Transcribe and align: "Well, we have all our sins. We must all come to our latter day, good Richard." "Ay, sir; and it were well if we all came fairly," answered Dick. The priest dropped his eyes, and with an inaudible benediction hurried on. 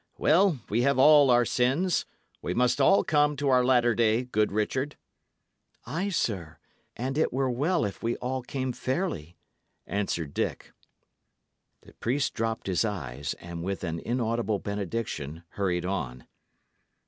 "Well, 0.17 0.57
we 0.67 0.81
have 0.81 0.97
all 0.97 1.29
our 1.29 1.45
sins. 1.45 2.07
We 2.41 2.55
must 2.55 2.81
all 2.81 3.03
come 3.03 3.35
to 3.35 3.49
our 3.49 3.63
latter 3.63 3.93
day, 3.93 4.23
good 4.23 4.51
Richard." 4.51 4.97
"Ay, 5.85 6.09
sir; 6.09 6.57
and 6.97 7.19
it 7.19 7.31
were 7.31 7.51
well 7.51 7.85
if 7.85 8.01
we 8.01 8.15
all 8.15 8.41
came 8.41 8.73
fairly," 8.73 9.37
answered 9.85 10.33
Dick. 10.33 10.73
The 11.81 11.93
priest 11.93 12.33
dropped 12.33 12.65
his 12.65 12.83
eyes, 12.83 13.35
and 13.35 13.61
with 13.63 13.83
an 13.83 13.99
inaudible 13.99 14.57
benediction 14.57 15.43
hurried 15.49 15.85
on. 15.85 16.25